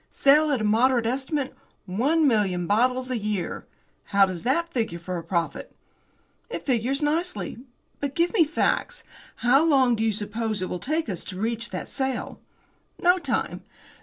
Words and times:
Sale, 0.09 0.49
at 0.49 0.61
a 0.61 0.63
moderate 0.63 1.05
estimate, 1.05 1.53
one 1.85 2.27
million 2.27 2.65
bottles 2.65 3.11
a 3.11 3.19
year. 3.19 3.67
How 4.05 4.25
does 4.25 4.41
that 4.41 4.73
figure 4.73 4.97
for 4.97 5.19
a 5.19 5.23
profit?" 5.23 5.75
"It 6.49 6.65
figures 6.65 7.03
nicely. 7.03 7.59
But 7.99 8.15
give 8.15 8.33
me 8.33 8.43
facts. 8.43 9.03
How 9.45 9.63
long 9.63 9.95
do 9.95 10.01
you 10.03 10.11
suppose 10.11 10.59
it 10.63 10.69
will 10.69 10.79
take 10.79 11.07
us 11.07 11.23
to 11.25 11.39
reach 11.39 11.69
that 11.69 11.87
sale?" 11.87 12.39
"No 12.99 13.19
time. 13.19 13.61